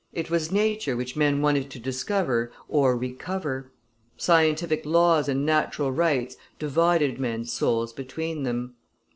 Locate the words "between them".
7.93-8.73